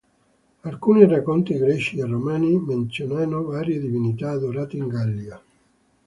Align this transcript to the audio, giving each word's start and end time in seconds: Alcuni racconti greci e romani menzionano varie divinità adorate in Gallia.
Alcuni 0.63 1.05
racconti 1.05 1.55
greci 1.59 1.99
e 1.99 2.05
romani 2.07 2.57
menzionano 2.59 3.43
varie 3.43 3.79
divinità 3.79 4.31
adorate 4.31 4.75
in 4.75 4.87
Gallia. 4.87 5.39